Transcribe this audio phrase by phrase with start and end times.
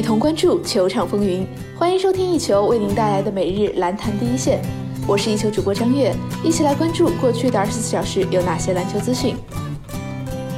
[0.00, 1.46] 一同关注球场风云。
[1.76, 4.58] 欢迎收听一球为您带来的每日篮坛第一线，
[5.06, 6.10] 我是一球主播张悦，
[6.42, 9.36] 一起来关注过去的二十四小时有哪些篮球资讯。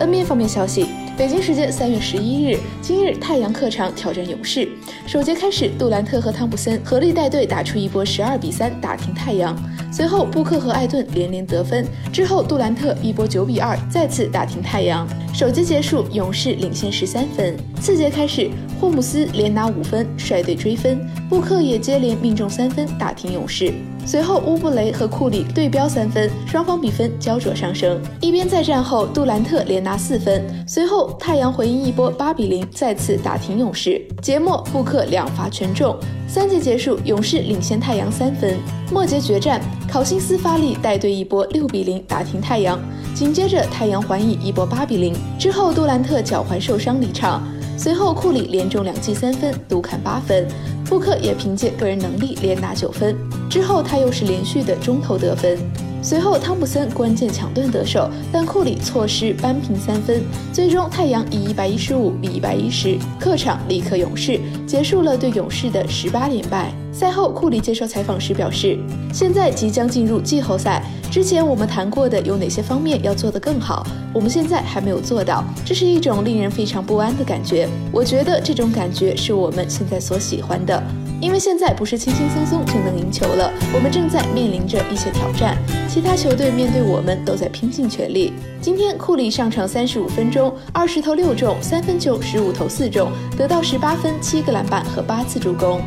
[0.00, 4.68] NBA 方面消息，北京时间三月十一日，今日太阳客场挑战勇士，
[5.06, 9.56] 首节开始，杜兰特和汤普森合力带队打出一波十二比三打停太阳。
[9.92, 15.08] 随后，布克和艾顿连连得分，之后杜兰特一波九比二再次打停太阳。
[15.38, 17.56] 首节结束，勇士领先十三分。
[17.80, 20.98] 次节开始，霍姆斯连拿五分，率队追分，
[21.30, 23.72] 布克也接连命中三分，打停勇士。
[24.04, 28.02] 随后，乌布雷和库里对标三分，双方比分焦灼上升。
[28.20, 34.04] 一边再战后，杜兰特连拿四分，随后太阳回应一波八比零，再次打停勇士。
[34.20, 35.96] 节末，布克两罚全中。
[36.28, 38.58] 三节结束，勇士领先太阳三分。
[38.92, 42.78] 末节决战，考辛斯发力带队一波六比零打停太阳，
[43.14, 45.16] 紧接着太阳还以一波八比零。
[45.38, 47.42] 之后杜兰特脚踝受伤离场，
[47.78, 50.46] 随后库里连中两记三分，独砍八分。
[50.84, 53.16] 布克也凭借个人能力连拿九分，
[53.48, 55.58] 之后他又是连续的中投得分。
[56.00, 60.22] 随后，汤普森关键抢断得手，但库里错失扳平三分。
[60.52, 66.72] 最终，太阳以一百一十五比一百一十客场力克勇士，结束了对勇士的十八连败。
[66.92, 68.78] 赛后，库里接受采访时表示
[69.12, 77.68] ：“现在即将进入季后赛，之前我们谈过的有哪些方面要做得更好，我们现在还没有做到，这是一种令人非常不安的感觉。
[77.92, 80.82] 我觉得这种感觉是我们现在所喜欢的。”
[81.20, 85.56] 因为现在不是轻轻松松就能赢球了，我们正在面临着一些挑战，
[85.88, 88.32] 其他球队面对我们都在拼尽全力。
[88.60, 95.80] 今天库里上场三十五分钟，二十投六中，三分球十五投四中，得到十八分、七个篮板和八次助攻。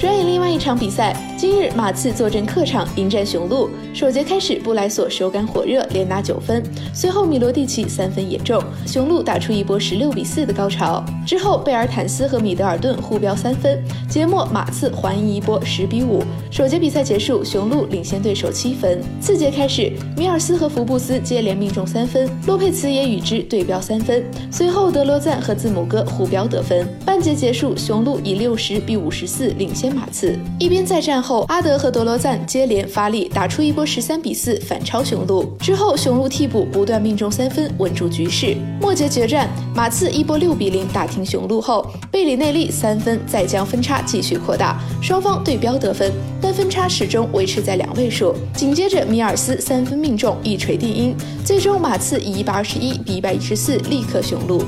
[0.00, 3.68] 转眼另外一场比赛，今日马刺坐镇客场迎战雄鹿。
[3.92, 6.62] 首节开始，布莱索手感火热，连拿九分，
[6.94, 11.04] 随后米罗蒂奇三分也中，雄鹿打出一波十六比四的高潮。
[11.26, 16.22] 之后贝尔坦斯和米德尔顿互飙三分，节末马刺还赢一波十比五。
[16.50, 19.00] 首节比赛结束，雄鹿领先对手七分。
[19.20, 26.88] 次节开始，米尔斯和福布斯接连命中三分，洛佩茨也与之对标三分，随后德罗赞和字母哥互飙得分。
[27.04, 29.90] 半节结束，雄鹿以六十比五十四领先。
[29.92, 35.44] 马刺一边再战后，阿德和德罗赞接连发力，打出一波十三比四反超雄鹿。
[35.58, 38.56] 之后，雄鹿替补不断命中三分，稳住局势。
[38.80, 48.34] 末节决战，马刺一波六比零打停雄鹿后，贝里内利三分再将分差继续扩大，双方对标得分，但分差始终维持在两位数。
[48.54, 51.14] 紧接着，米尔斯三分命中，一锤定音，
[51.44, 54.62] 最终马刺以一百二十一比一百一十四力克雄鹿。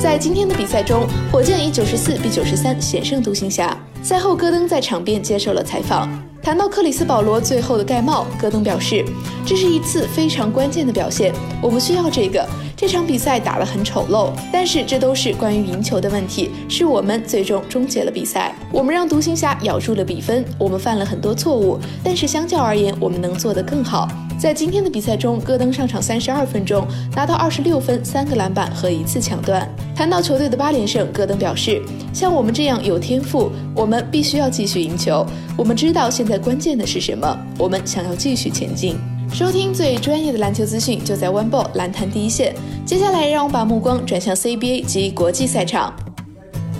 [0.00, 3.74] 在今天的比赛中，火箭以九十四比九十三险胜独行侠。
[4.04, 6.06] 赛后，戈登在场边接受了采访，
[6.42, 9.02] 谈到克里斯保罗最后的盖帽，戈登表示
[9.46, 11.32] ：“这是一次非常关键的表现，
[11.62, 12.46] 我们需要这个。
[12.76, 18.52] 这场比赛打得很丑陋，但是这都是关于赢球的问题，是我们最终终结了比赛。
[18.72, 26.84] 我们让独行侠咬住了比分，我们犯了很多错误，但是相较而言，我们能做得更好。”在今天的比赛中，戈登上场三十二分钟，
[27.14, 29.66] 拿到二十六分、三个篮板和一次抢断。
[29.94, 31.80] 谈到球队的八连胜，戈登表示
[32.12, 35.24] ：“像我们这样有天赋，我们必须要继续赢球。
[35.56, 38.98] 我们知道现在关键的是什么，我们想要继续前进。”
[39.34, 42.54] 收听最专业的篮球资讯，就在 One Ball 篮坛第一线。
[42.86, 45.92] 接下来，让我把目光转向 CBA 及国际赛场。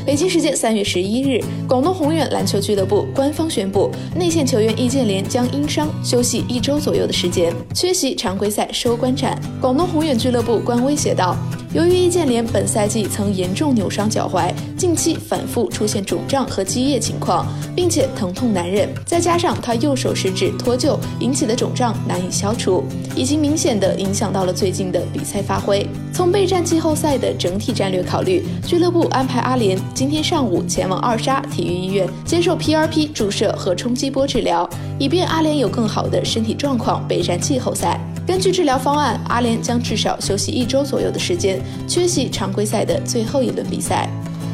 [0.06, 9.36] 北京时间三月十一日，广东宏远篮球俱乐部官方宣布，内线球员易建联将因伤休息一周左右的时间，缺席常规赛收官战。
[9.60, 11.36] 广东宏远俱乐部官微写道。
[11.74, 14.48] 由于易建联本赛季曾严重扭伤脚踝，
[14.78, 22.84] 近期反复出现肿胀和积液情况，并且疼痛难忍，再加上他右手食指脱臼引起的肿胀难以消除，
[23.16, 25.84] 已经明显的影响到了最近的比赛发挥。
[26.12, 38.00] 从备战季后赛的整体战略考虑，俱乐部安排阿联今天上午前往二沙体育医院接受 PRP 注射和冲击波治疗，以便阿联有更好的身体状况备战季后赛。
[38.26, 44.08] 根据治疗方案，阿联将至少休息一周左右的时间，缺席常规赛的最后一轮比赛。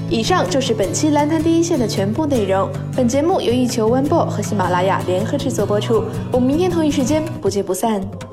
[0.08, 2.68] 以上就是本期篮坛第一线的全部内容。
[2.96, 6.02] 本节目由一球 One Ball 和喜马拉雅联合制作播出。
[6.32, 8.29] 我们明天同一时间不见不散。